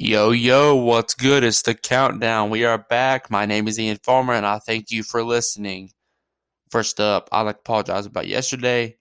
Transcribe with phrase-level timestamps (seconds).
[0.00, 1.42] Yo, yo, what's good?
[1.42, 2.50] It's the countdown.
[2.50, 3.32] We are back.
[3.32, 5.90] My name is Ian Farmer, and I thank you for listening.
[6.70, 8.96] First up, I'd like to apologize about yesterday.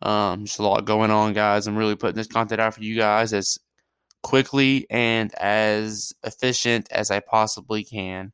[0.00, 1.66] Um, just a lot going on, guys.
[1.66, 3.58] I'm really putting this content out for you guys as
[4.22, 8.32] quickly and as efficient as I possibly can.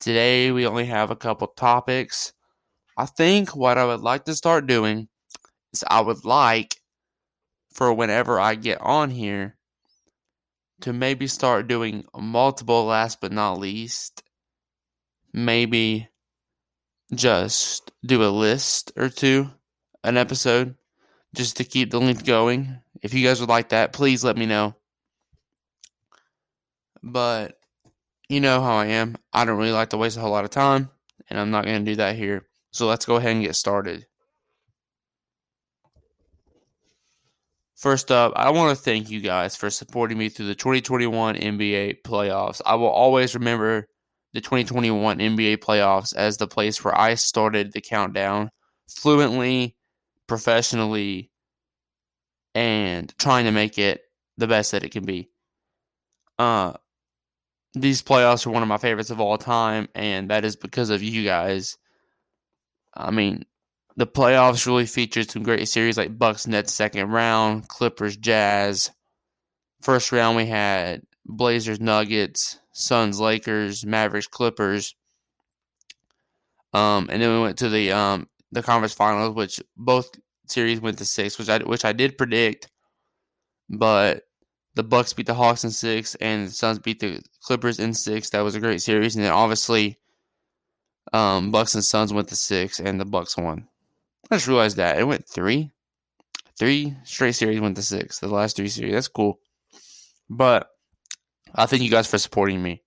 [0.00, 2.34] Today, we only have a couple topics.
[2.98, 5.08] I think what I would like to start doing
[5.72, 6.76] is I would like
[7.72, 9.56] for whenever I get on here
[10.82, 14.22] to maybe start doing multiple last but not least.
[15.32, 16.08] Maybe
[17.14, 19.50] just do a list or two,
[20.04, 20.76] an episode,
[21.34, 22.78] just to keep the length going.
[23.02, 24.74] If you guys would like that, please let me know.
[27.02, 27.58] But
[28.28, 29.16] you know how I am.
[29.32, 30.90] I don't really like to waste a whole lot of time,
[31.28, 32.46] and I'm not going to do that here.
[32.70, 34.06] So let's go ahead and get started.
[37.82, 42.02] First up, I want to thank you guys for supporting me through the 2021 NBA
[42.02, 42.60] playoffs.
[42.64, 43.88] I will always remember
[44.32, 48.52] the 2021 NBA playoffs as the place where I started the countdown
[48.88, 49.74] fluently,
[50.28, 51.32] professionally,
[52.54, 54.02] and trying to make it
[54.36, 55.28] the best that it can be.
[56.38, 56.74] Uh,
[57.74, 61.02] these playoffs are one of my favorites of all time, and that is because of
[61.02, 61.76] you guys.
[62.94, 63.44] I mean,
[63.96, 68.90] the playoffs really featured some great series like Bucks Nets second round, Clippers Jazz.
[69.82, 74.94] First round we had Blazers Nuggets, Suns Lakers, Mavericks Clippers.
[76.72, 80.10] Um, and then we went to the um the conference finals, which both
[80.46, 82.68] series went to six, which I which I did predict,
[83.68, 84.24] but
[84.74, 88.30] the Bucks beat the Hawks in six, and the Suns beat the Clippers in six.
[88.30, 89.98] That was a great series, and then obviously,
[91.12, 93.68] um, Bucks and Suns went to six, and the Bucks won.
[94.30, 95.70] I just realized that it went three,
[96.58, 98.18] three straight series went to six.
[98.18, 99.38] The last three series, that's cool.
[100.30, 100.68] But
[101.54, 102.82] I thank you guys for supporting me.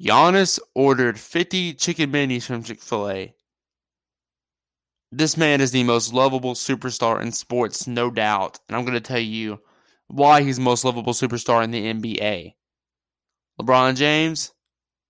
[0.00, 3.34] Giannis ordered 50 chicken minis from Chick fil A.
[5.12, 8.58] This man is the most lovable superstar in sports, no doubt.
[8.68, 9.60] And I'm going to tell you
[10.08, 12.54] why he's the most lovable superstar in the NBA.
[13.60, 14.52] LeBron James,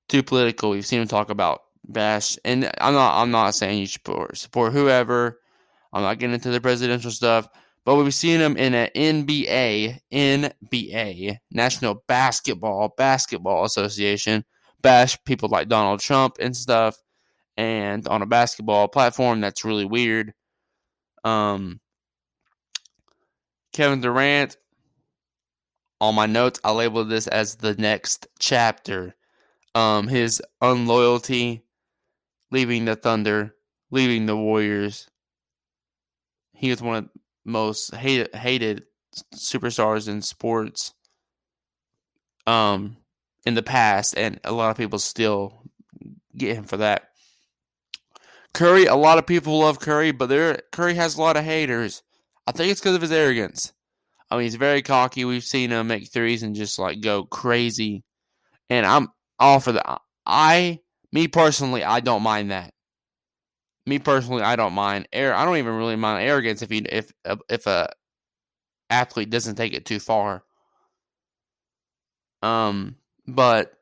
[0.09, 0.71] too political.
[0.71, 2.39] We've seen him talk about bash.
[2.45, 5.41] And I'm not I'm not saying you support support whoever.
[5.93, 7.49] I'm not getting into the presidential stuff.
[7.85, 14.45] But we've seen him in an NBA, NBA, National Basketball Basketball Association,
[14.83, 16.97] bash people like Donald Trump and stuff,
[17.57, 20.33] and on a basketball platform that's really weird.
[21.25, 21.81] Um,
[23.73, 24.57] Kevin Durant.
[26.01, 29.15] On my notes, I labeled this as the next chapter.
[29.77, 31.63] Um, his unloyalty
[32.53, 33.57] leaving the Thunder,
[33.91, 35.09] leaving the Warriors.
[36.53, 37.11] He was one of the
[37.45, 38.85] most hated hated
[39.35, 40.95] superstars in sports
[42.47, 42.97] um
[43.45, 45.63] in the past and a lot of people still
[46.37, 47.09] get him for that.
[48.55, 52.03] Curry, a lot of people love Curry, but there Curry has a lot of haters.
[52.47, 53.73] I think it's because of his arrogance.
[54.31, 55.25] I mean, he's very cocky.
[55.25, 58.05] We've seen him make threes and just like go crazy.
[58.71, 59.09] And I'm
[59.39, 60.01] all for that.
[60.25, 60.81] I
[61.13, 62.73] me personally, I don't mind that.
[63.87, 65.09] Me personally, I don't mind.
[65.13, 67.13] I don't even really mind arrogance if he if
[67.49, 67.91] if a
[68.91, 70.45] athlete doesn't take it too far.
[72.43, 72.97] Um,
[73.27, 73.73] but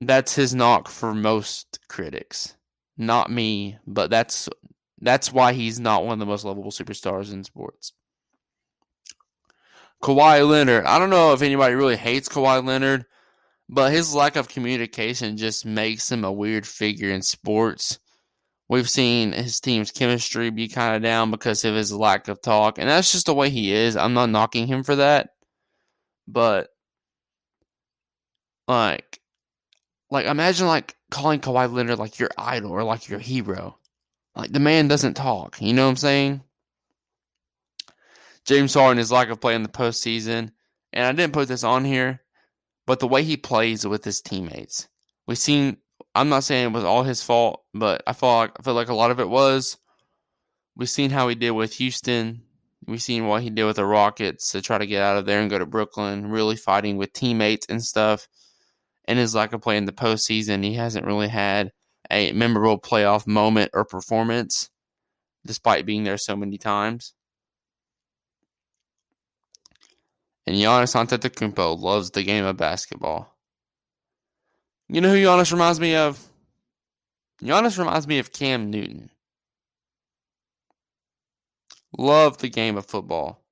[0.00, 2.54] that's his knock for most critics.
[2.96, 4.48] Not me, but that's
[5.00, 7.92] that's why he's not one of the most lovable superstars in sports.
[10.02, 10.84] Kawhi Leonard.
[10.86, 13.04] I don't know if anybody really hates Kawhi Leonard.
[13.68, 17.98] But his lack of communication just makes him a weird figure in sports.
[18.68, 22.78] We've seen his team's chemistry be kind of down because of his lack of talk,
[22.78, 23.96] and that's just the way he is.
[23.96, 25.30] I'm not knocking him for that,
[26.26, 26.68] but
[28.66, 29.20] like,
[30.10, 33.78] like imagine like calling Kawhi Leonard like your idol or like your hero.
[34.34, 35.60] Like the man doesn't talk.
[35.60, 36.42] You know what I'm saying?
[38.44, 40.52] James Harden is lack of play in the postseason,
[40.92, 42.20] and I didn't put this on here
[42.86, 44.88] but the way he plays with his teammates.
[45.26, 45.78] We've seen.
[46.14, 48.88] I'm not saying it was all his fault, but I feel like I feel like
[48.88, 49.76] a lot of it was.
[50.76, 52.42] We've seen how he did with Houston.
[52.86, 55.40] We've seen what he did with the Rockets to try to get out of there
[55.40, 58.28] and go to Brooklyn, really fighting with teammates and stuff.
[59.06, 61.72] And his lack of play in the postseason, he hasn't really had
[62.10, 64.70] a memorable playoff moment or performance,
[65.44, 67.14] despite being there so many times.
[70.46, 73.34] And Giannis Antetokounmpo loves the game of basketball.
[74.88, 76.22] You know who Giannis reminds me of?
[77.42, 79.10] Giannis reminds me of Cam Newton.
[81.98, 83.42] Love the game of football.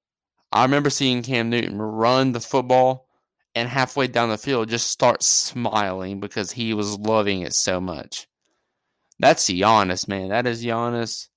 [0.53, 3.09] I remember seeing Cam Newton run the football
[3.55, 8.29] and halfway down the field just start smiling because he was loving it so much.
[9.19, 10.29] That's Giannis, man.
[10.29, 11.29] That is Giannis,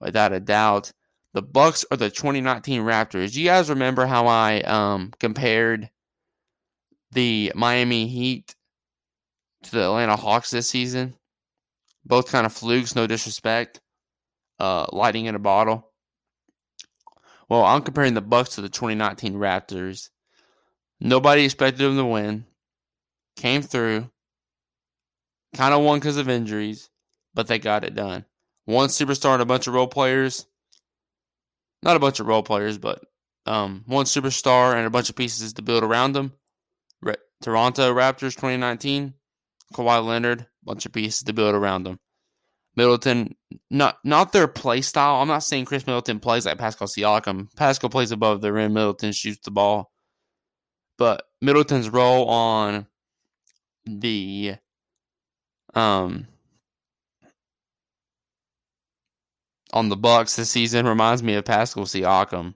[0.00, 0.92] without a doubt.
[1.34, 3.34] The Bucks are the 2019 Raptors.
[3.34, 5.90] You guys remember how I um, compared
[7.10, 8.54] the Miami Heat
[9.64, 11.14] to the Atlanta Hawks this season?
[12.04, 13.80] Both kind of flukes, no disrespect.
[14.60, 15.90] Uh, lighting in a bottle.
[17.48, 20.10] Well, I'm comparing the Bucks to the 2019 Raptors.
[21.00, 22.44] Nobody expected them to win.
[23.36, 24.08] Came through.
[25.54, 26.88] Kind of won because of injuries,
[27.34, 28.24] but they got it done.
[28.66, 30.46] One superstar and a bunch of role players.
[31.84, 33.04] Not a bunch of role players, but
[33.44, 36.32] um, one superstar and a bunch of pieces to build around them.
[37.02, 39.12] Re- Toronto Raptors 2019.
[39.74, 41.98] Kawhi Leonard, bunch of pieces to build around them.
[42.76, 43.36] Middleton,
[43.70, 45.20] not not their play style.
[45.20, 47.54] I'm not saying Khris Middleton plays like Pascal Siakam.
[47.54, 48.72] Pascal plays above the rim.
[48.72, 49.92] Middleton shoots the ball.
[50.96, 52.86] But Middleton's role on
[53.84, 54.56] the
[55.74, 56.26] um
[59.74, 62.54] on the Bucks this season reminds me of Pascal Siakam.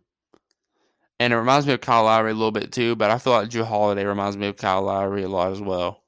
[1.18, 3.50] And it reminds me of Kyle Lowry a little bit too, but I feel like
[3.50, 6.04] Jrue Holiday reminds me of Kyle Lowry a lot as well.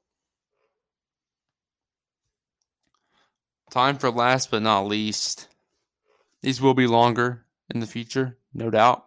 [3.69, 5.49] Time for last but not least.
[6.41, 9.05] These will be longer in the future, no doubt.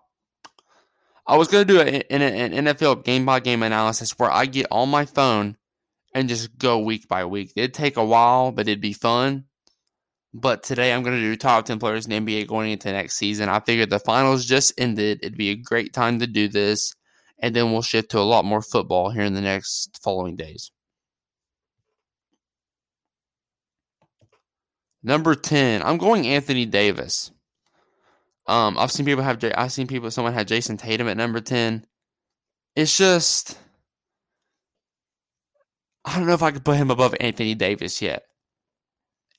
[1.27, 5.07] I was gonna do an NFL game by game analysis where I get on my
[5.07, 5.57] phone
[6.15, 7.55] and just go week by week.
[7.57, 9.47] It'd take a while, but it'd be fun.
[10.37, 13.49] But today I'm gonna do top ten players in NBA going into next season.
[13.49, 15.21] I figured the finals just ended.
[15.23, 16.93] It'd be a great time to do this,
[17.39, 20.73] and then we'll shift to a lot more football here in the next following days.
[25.05, 27.31] Number ten, I'm going Anthony Davis.
[28.49, 31.87] Um, I've seen people have I've seen people someone had Jayson Tatum at number ten.
[32.75, 33.57] It's just
[36.05, 38.25] I don't know if I could put him above Anthony Davis yet.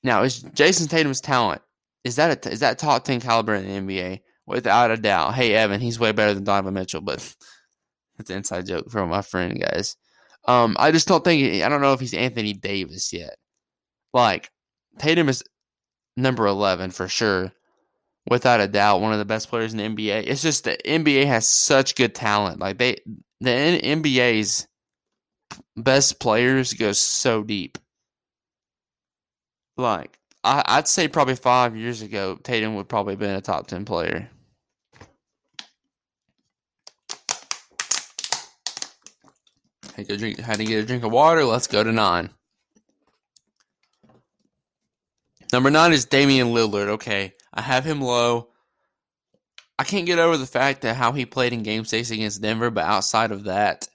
[0.06, 1.64] Now, is Jayson Tatum's talent
[2.04, 5.34] is that a, is that top ten caliber in the NBA without a doubt?
[5.34, 7.16] Hey, Evan, he's way better than Donovan Mitchell, but
[8.20, 9.98] it's an inside joke from my friend, guys.
[10.48, 13.36] Um, I just don't think I don't know if he's Anthony Davis yet.
[14.14, 14.52] Like
[15.00, 15.44] Tatum is
[16.16, 17.52] number eleven for sure
[18.30, 20.28] without a doubt, one of the best players in the NBA.
[20.28, 22.60] It's just the NBA has such good talent.
[22.60, 22.98] Like they,
[23.42, 24.68] the NBA's
[25.76, 27.80] best players go so deep.
[29.78, 33.68] Like I, would say, probably five years ago, Tatum would probably have been a top
[33.68, 34.30] ten player.
[39.96, 40.40] Had to drink.
[40.40, 41.44] Had to get a drink of water.
[41.46, 42.30] Let's go to nine.
[45.54, 46.90] Number nine is Damian Lillard.
[46.90, 48.50] Okay, I have him low.
[49.80, 52.70] I can't get over the fact that how he played in Game Six against Denver,
[52.70, 53.88] but outside of that,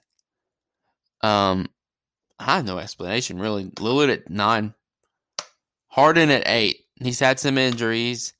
[1.21, 1.67] um,
[2.39, 3.65] I have no explanation really.
[3.65, 4.73] Lillard at nine,
[5.91, 6.85] Harden at eight.
[6.95, 8.33] He's had some injuries.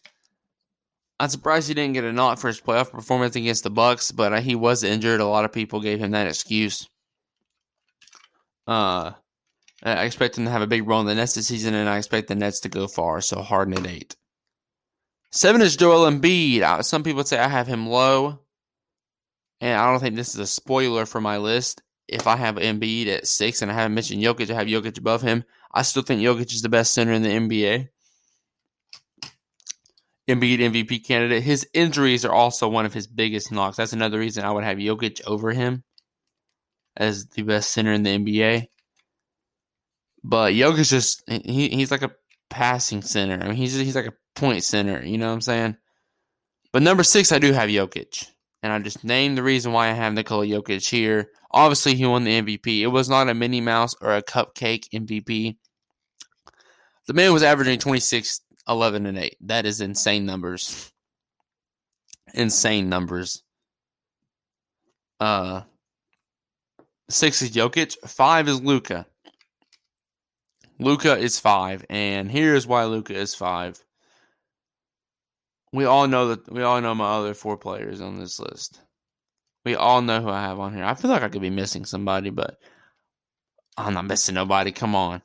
[1.20, 4.34] I'm surprised he didn't get a knock for his playoff performance against the Bucks, but
[4.34, 5.20] uh, he was injured.
[5.20, 6.88] A lot of people gave him that excuse.
[8.66, 9.12] Uh,
[9.84, 11.98] I expect him to have a big role in the Nets this season, and I
[11.98, 13.20] expect the Nets to go far.
[13.20, 14.16] So Harden at eight.
[15.32, 16.86] Seven is Joel Embiid.
[16.86, 18.40] Some people say I have him low,
[19.60, 21.82] and I don't think this is a spoiler for my list.
[22.12, 25.22] If I have Embiid at six and I haven't mentioned Jokic, I have Jokic above
[25.22, 25.46] him.
[25.74, 27.88] I still think Jokic is the best center in the NBA.
[30.28, 31.42] Embiid MVP candidate.
[31.42, 33.78] His injuries are also one of his biggest knocks.
[33.78, 35.84] That's another reason I would have Jokic over him
[36.98, 38.68] as the best center in the NBA.
[40.24, 42.12] But Jokic just he, he's like a
[42.50, 43.42] passing center.
[43.42, 45.04] I mean, he's he's like a point center.
[45.04, 45.78] You know what I'm saying?
[46.72, 48.28] But number six, I do have Jokic,
[48.62, 51.30] and I just named the reason why I have Nikola Jokic here.
[51.54, 52.82] Obviously, he won the MVP.
[52.82, 55.58] It was not a Minnie Mouse or a cupcake MVP.
[57.08, 59.38] The man was averaging 26, 11, and 8.
[59.42, 60.92] That is insane numbers.
[62.34, 63.44] Insane numbers.
[65.20, 65.62] Uh,
[67.10, 67.98] six is Jokic.
[68.08, 69.06] Five is Luka.
[70.80, 73.84] Luka is five, and here's why Luka is five.
[75.72, 78.82] We all know that we all know my other four players on this list.
[79.66, 80.84] We all know who I have on here.
[80.84, 82.58] I feel like I could be missing somebody, but
[83.78, 84.72] I'm not missing nobody.
[84.72, 85.22] Come on.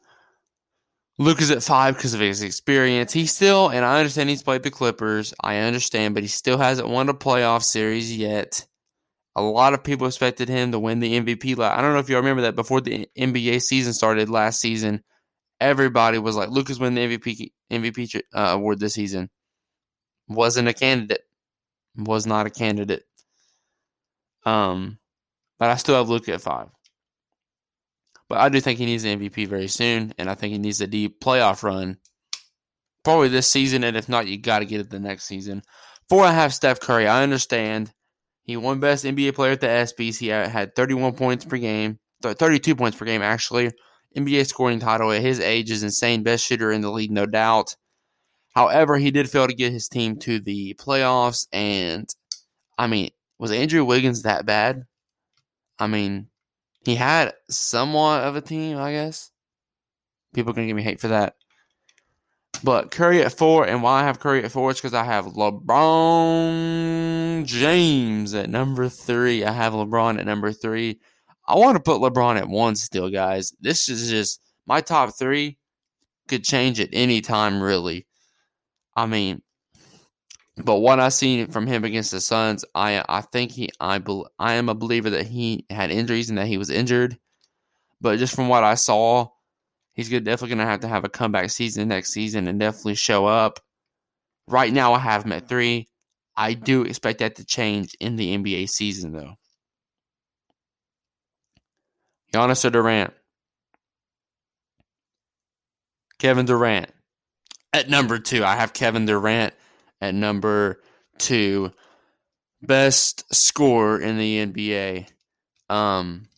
[1.18, 3.12] Luka's at five because of his experience.
[3.12, 5.32] He still, and I understand he's played the Clippers.
[5.42, 8.66] I understand, but he still hasn't won a playoff series yet.
[9.34, 11.58] A lot of people expected him to win the MVP.
[11.58, 15.02] I don't know if you remember that before the NBA season started last season
[15.60, 19.30] everybody was like, Luka's win the MVP MVP uh, award this season.
[20.28, 21.22] Wasn't a candidate.
[21.96, 23.04] Was not a candidate.
[24.46, 24.98] Um,
[25.58, 26.68] but I still have Luka at five.
[28.28, 30.80] But I do think he needs an MVP very soon, and I think he needs
[30.80, 31.98] a deep playoff run,
[33.04, 33.84] probably this season.
[33.84, 35.62] And if not, you got to get it the next season.
[36.08, 37.06] Four and a half, Steph Curry.
[37.06, 37.92] I understand
[38.42, 40.18] he won Best NBA Player at the ESPYS.
[40.18, 43.72] He had 31 points per game, 32 points per game actually.
[44.16, 46.22] NBA scoring title at his age is insane.
[46.22, 47.76] Best shooter in the league, no doubt.
[48.54, 52.08] However, he did fail to get his team to the playoffs, and
[52.78, 54.84] I mean, was Andrew Wiggins that bad?
[55.78, 56.28] I mean,
[56.84, 59.30] he had somewhat of a team, I guess.
[60.34, 61.34] People are gonna give me hate for that.
[62.64, 65.26] But Curry at four, and why I have Curry at four is because I have
[65.26, 66.46] LeBron
[67.44, 69.44] James at number three.
[69.44, 70.98] I have LeBron at number three.
[71.46, 73.52] I want to put LeBron at one still, guys.
[73.60, 75.58] This is just my top three
[76.28, 78.06] could change at any time, really.
[78.96, 79.42] I mean,
[80.56, 84.02] but what I seen from him against the Suns, I I think he I
[84.38, 87.18] I am a believer that he had injuries and that he was injured.
[88.00, 89.28] But just from what I saw,
[89.92, 93.26] he's good, definitely to have to have a comeback season next season and definitely show
[93.26, 93.60] up.
[94.48, 95.88] Right now, I have him at three.
[96.36, 99.34] I do expect that to change in the NBA season, though.
[102.32, 103.14] Giannis or Durant?
[106.18, 106.90] Kevin Durant.
[107.72, 109.54] At number two, I have Kevin Durant
[110.00, 110.82] at number
[111.18, 111.72] two.
[112.62, 115.08] Best scorer in the NBA.
[115.68, 116.28] Um,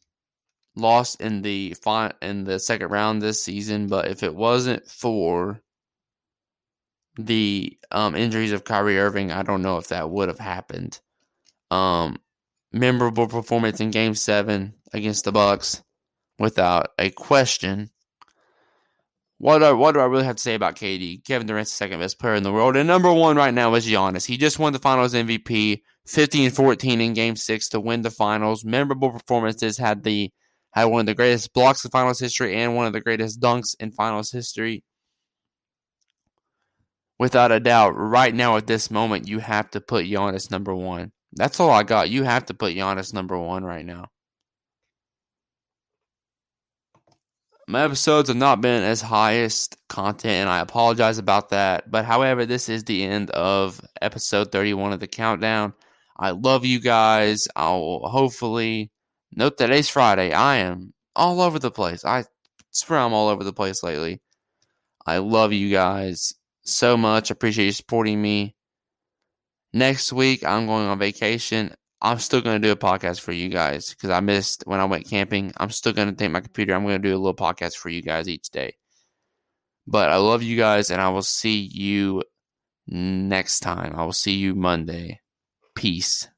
[0.76, 5.60] lost in the fi- in the second round this season, but if it wasn't for
[7.18, 11.00] the um, injuries of Kyrie Irving, I don't know if that would have happened.
[11.70, 12.18] Um,
[12.72, 15.82] memorable performance in Game Seven against the Bucks,
[16.38, 17.90] without a question.
[19.38, 21.24] What do, what do I really have to say about KD?
[21.24, 22.76] Kevin Durant's the second best player in the world.
[22.76, 24.26] And number one right now is Giannis.
[24.26, 28.64] He just won the finals MVP, 15 14 in game six to win the finals.
[28.64, 30.32] Memorable performances, had the
[30.72, 33.74] had one of the greatest blocks in finals history and one of the greatest dunks
[33.78, 34.84] in finals history.
[37.18, 41.12] Without a doubt, right now at this moment, you have to put Giannis number one.
[41.32, 42.10] That's all I got.
[42.10, 44.06] You have to put Giannis number one right now.
[47.70, 51.90] My episodes have not been as highest content, and I apologize about that.
[51.90, 55.74] But however, this is the end of episode 31 of the countdown.
[56.18, 57.46] I love you guys.
[57.54, 58.90] I'll hopefully
[59.32, 60.32] note that today's Friday.
[60.32, 62.06] I am all over the place.
[62.06, 62.24] I
[62.70, 64.22] swear I'm all over the place lately.
[65.04, 66.32] I love you guys
[66.62, 67.30] so much.
[67.30, 68.56] I appreciate you supporting me.
[69.74, 71.74] Next week, I'm going on vacation.
[72.00, 74.84] I'm still going to do a podcast for you guys because I missed when I
[74.84, 75.52] went camping.
[75.56, 76.74] I'm still going to take my computer.
[76.74, 78.76] I'm going to do a little podcast for you guys each day.
[79.86, 82.22] But I love you guys, and I will see you
[82.86, 83.94] next time.
[83.96, 85.20] I will see you Monday.
[85.74, 86.28] Peace.